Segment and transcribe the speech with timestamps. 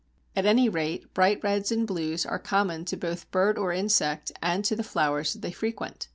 [0.35, 4.65] At any rate bright reds and blues are common to both bird or insect and
[4.65, 6.07] to the flowers that they frequent.